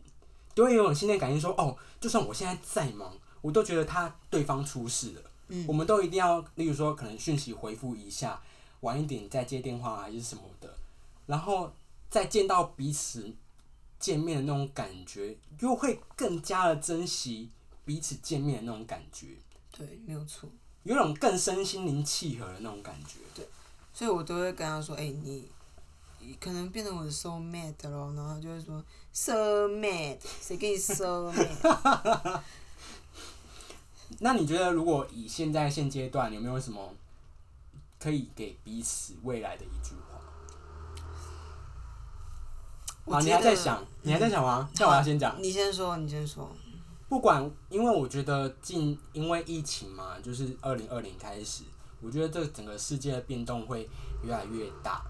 [0.55, 5.23] 都会有一种心电感应说，哦，就算我现在再忙，我都觉得他对方出事了。
[5.49, 8.40] 嗯我们都一定要，例如说可能讯息回复一下，
[8.81, 10.73] 晚一点再接电话还是什么的，
[11.27, 11.73] 然后
[12.09, 13.33] 再见到彼此
[13.99, 17.51] 见面的那种感觉，又会更加的珍惜
[17.85, 19.27] 彼此见面的那种感觉，
[19.77, 20.49] 对，没有错。
[20.83, 23.19] 有种更身心灵契合的那种感觉。
[23.35, 23.47] 对
[23.93, 25.47] 所以我都会跟他说：“哎、你
[26.21, 28.83] 你可能变成我的 soul mate 咯。”然后就会说
[29.14, 32.40] ：“soul mate，谁跟你 soul mate？”
[34.21, 36.95] 那你觉得，如果以现在现阶段，有没有什么
[38.00, 40.18] 可以给彼此未来的一句话？
[43.12, 44.70] 好，你还在想，你还在想吗？
[44.78, 45.36] 那我要先讲。
[45.42, 46.50] 你先说，你先说。
[47.08, 51.64] 不管，因为我觉得近因为疫情嘛，就是二零二零开始，
[52.00, 53.88] 我觉得这整个世界的变动会
[54.22, 55.04] 越来越大。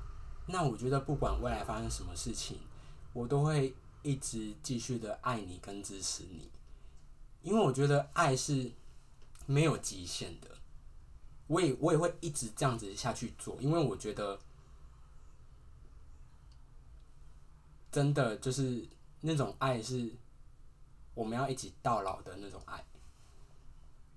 [0.47, 2.59] 那我觉得不管未来发生什么事情，
[3.13, 6.51] 我都会一直继续的爱你跟支持你，
[7.43, 8.73] 因为我觉得爱是
[9.47, 10.49] 没有极限的。
[11.51, 14.39] 我也我也会一直这样子下去做，因为我觉得
[17.91, 18.87] 真的就是
[19.21, 20.13] 那种爱是
[21.13, 22.85] 我们要一起到老的那种爱。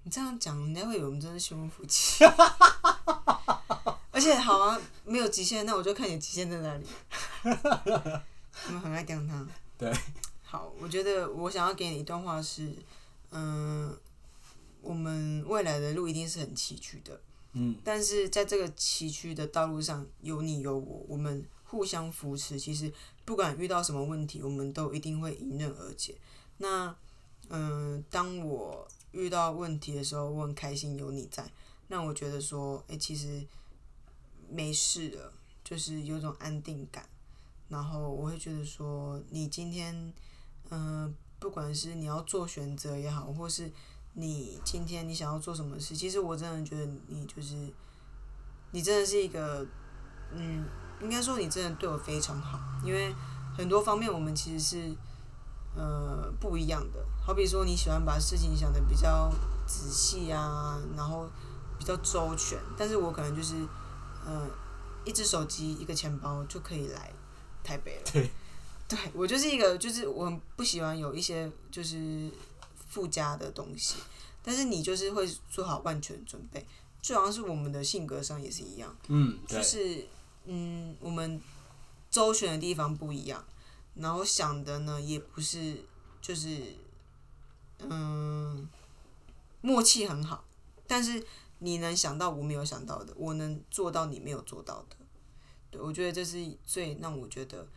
[0.04, 2.24] 你这样讲，人家会以为我们真的是凶夫妻。
[4.12, 6.86] 而且好啊，没有极限，那我就看你极限在哪里。
[8.68, 9.44] 我们很爱讲他。
[9.76, 9.92] 对。
[10.44, 12.72] 好，我觉得我想要给你一段话是，
[13.32, 13.98] 嗯，
[14.82, 17.20] 我们未来的路一定是很崎岖的，
[17.84, 22.60] 但是在这个崎岖的道路上，有你有我，我们互相扶持。
[22.60, 22.92] 其实
[23.26, 26.16] 不管遇到什么问题，我们都一定会迎刃而解。
[26.58, 26.96] 那，
[27.50, 31.52] 嗯，当我遇到问题的时候，我很开心有你在，
[31.88, 33.46] 让我觉得说，哎、其实
[34.50, 35.34] 没事了，
[35.64, 37.08] 就是有种安定感。
[37.70, 40.14] 然后我会觉得说，你今天，
[40.70, 43.72] 嗯、不管是你要做选择也好，或是
[44.16, 47.56] 你今天你想要做什么事，其实我真的觉得你就是，
[48.72, 49.66] 你真的是一个，
[50.32, 50.66] 嗯，
[51.02, 53.14] 应该说你真的对我非常好，因为
[53.58, 54.96] 很多方面我们其实是
[55.76, 57.04] 呃不一样的。
[57.26, 59.32] 好比说你喜欢把事情想的比较
[59.66, 61.28] 仔细啊，然后
[61.80, 63.56] 比较周全，但是我可能就是
[64.26, 64.48] 呃
[65.06, 67.12] 一只手机一个钱包就可以来
[67.64, 68.12] 台北了。
[68.12, 68.30] 对，
[68.88, 72.30] 对我就是一个就是我很不喜欢有一些就是
[72.94, 73.96] 附加的东西，
[74.44, 76.64] 但是你就是会做好万全准备。
[77.02, 80.08] 就好像是我们的性格上也是一样，嗯，就是
[80.46, 81.42] 嗯，我们
[82.10, 83.44] 周旋的地方不一样，
[83.96, 85.84] 然后想的呢也不是
[86.22, 86.78] 就是
[87.80, 88.70] 嗯
[89.60, 90.46] 默契很好，
[90.88, 91.22] 但是
[91.60, 94.96] 你能想到我没有想到的，我能做到你没有做到的，
[95.72, 97.68] 对我觉得这是最让我觉得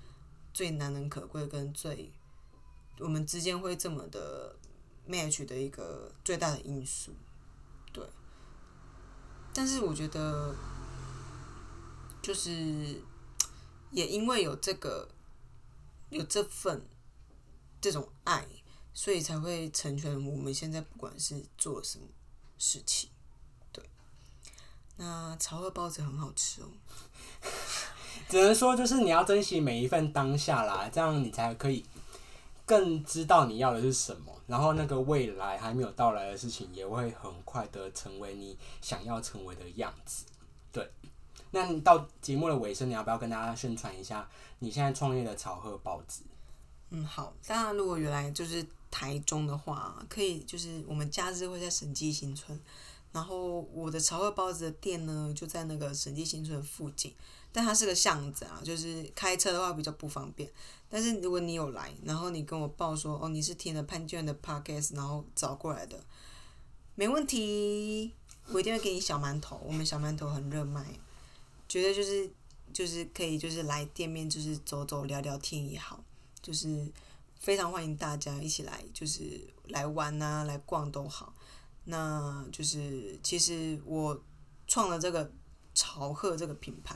[0.55, 2.12] 最难能可贵跟最
[3.01, 4.55] 我们之间会这么的
[5.09, 7.12] match 的一个最大的因素，
[7.92, 8.04] 对。
[9.54, 10.54] 但是我觉得，
[12.20, 13.02] 就是
[13.90, 15.09] 也因为有这个
[16.11, 16.86] 有这份
[17.80, 18.46] 这种爱，
[18.92, 22.07] 所以才会成全我们现在不管是做什么
[22.59, 23.09] 事情。
[23.72, 23.88] 对，
[24.96, 26.68] 那炒荷包子很好吃哦。
[28.28, 31.84] 只能说就是你要珍惜每一份当下啦，这样你才可以
[32.67, 34.35] 更知道你要的是什么。
[34.47, 40.25] 然后那个未来还没有到来的事情，也会很快的成为你想要成为的样子。
[40.71, 40.89] 对，
[41.51, 44.29] 那你到节目的尾声，你要不要跟大家宣传一下
[44.61, 46.23] 你现在创业的炒荷包子？
[46.91, 47.33] 嗯，好。
[47.45, 52.57] 当然，如果原来就是台中的话，可以就是我们假日会在审计新村，
[53.11, 57.12] 然后我的潮荷包子的店呢就在那个审计新村附近。
[57.57, 60.46] 但它是个巷子啊，就是开车的话比较不方便。
[60.90, 65.98] 但是如果你有来，然后你跟我报说哦，你是听了潘娟的 podcast，然后找过来的，
[66.96, 68.12] 没问题，
[68.48, 69.59] 我一定会给你小馒头。
[69.64, 70.84] 我们小馒头很热卖，
[71.66, 72.30] 觉得就是
[72.74, 76.04] 就是可以就是来店面就是走走聊聊天也好，
[76.42, 76.92] 就是
[77.40, 81.32] 非常欢迎大家一起来，就是来玩呐，来逛都好。
[81.86, 84.22] 那就是其实我
[84.66, 85.32] 创了这个
[85.74, 86.94] 潮鹤这个品牌。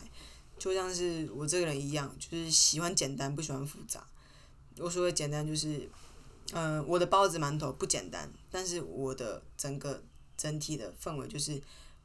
[0.61, 4.07] 就像是我这个人一样，就是喜欢简单，不喜欢复杂。
[4.79, 5.89] 我说的简单，就是，
[6.53, 10.03] 嗯，我的包子馒头不简单，但是我的整个
[10.37, 11.59] 整体的氛围就是，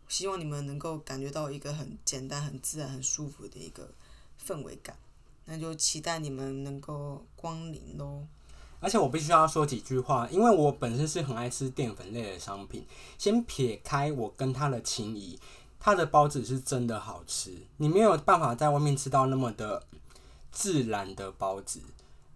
[0.08, 3.94] 希望你们能够感觉到一个很简单、很自然、很舒服的一个
[4.42, 4.98] 氛围感。
[5.44, 8.26] 那就期待你们能够光临喽。
[8.80, 12.86] 而且我必须要说几句话，因为我本身是很爱吃淀粉类的商品。
[13.18, 15.38] 先撇开我跟他的情谊。
[15.80, 19.84] 它的包子是真的好吃，你没有办法在外面吃到那么的
[20.52, 21.80] 自然的包子。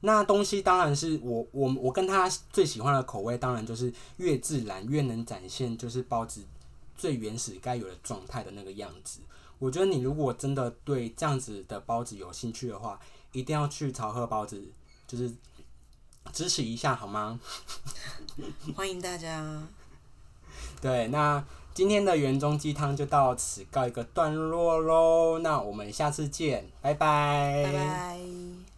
[0.01, 6.45] 那东西当然是我我我跟他最喜欢的口味，当然就是越自然越能展现就是包子
[6.95, 9.19] 最原始该有的状态的那个样子。
[9.57, 12.99] 我觉得你如果真的对这样子的包子有兴趣的话，
[13.31, 14.63] 一定要去潮贺包子，
[15.07, 15.33] 就是
[16.31, 17.39] 支持一下好吗？
[18.75, 19.63] 欢迎大家。
[20.79, 21.43] 对，那。
[21.79, 27.63] 今天的园中鸡汤就到此告一个段落喽，那我们下次见，拜拜。
[27.63, 28.68] 拜拜。